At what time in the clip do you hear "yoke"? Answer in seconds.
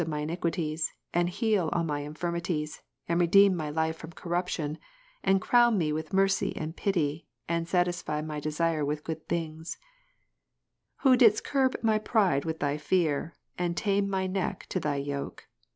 14.95-15.47